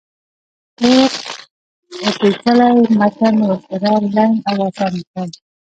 اوږد 0.79 1.13
اوپیچلی 2.05 2.69
متن 2.97 3.35
ورسره 3.43 3.91
لنډ 4.15 4.35
او 4.49 4.55
آسانه 4.67 5.01
کړم. 5.09 5.29